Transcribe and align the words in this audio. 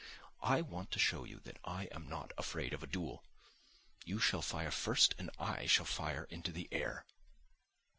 I 0.41 0.61
want 0.61 0.89
to 0.93 0.97
show 0.99 1.25
you 1.25 1.37
that 1.41 1.59
I 1.63 1.83
am 1.91 2.09
not 2.09 2.31
afraid 2.35 2.73
of 2.73 2.81
a 2.81 2.87
duel. 2.87 3.23
You 4.03 4.17
shall 4.17 4.41
fire 4.41 4.71
first 4.71 5.13
and 5.19 5.29
I 5.37 5.67
shall 5.67 5.85
fire 5.85 6.23
into 6.31 6.51
the 6.51 6.67
air." 6.71 7.05